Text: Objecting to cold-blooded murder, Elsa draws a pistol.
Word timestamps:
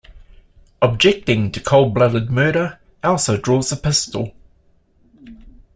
Objecting 0.81 1.51
to 1.51 1.59
cold-blooded 1.59 2.31
murder, 2.31 2.79
Elsa 3.03 3.37
draws 3.37 3.71
a 3.71 3.77
pistol. 3.77 4.33